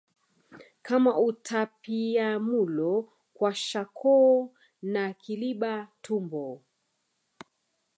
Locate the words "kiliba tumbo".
5.21-6.45